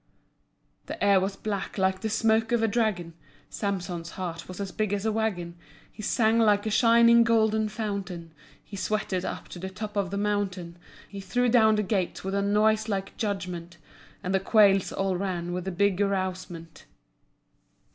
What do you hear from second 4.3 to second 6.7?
was as big as a wagon. He sang like